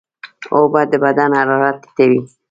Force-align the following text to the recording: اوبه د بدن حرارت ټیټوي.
اوبه 0.53 0.81
د 0.91 0.93
بدن 1.03 1.31
حرارت 1.39 1.77
ټیټوي. 1.95 2.19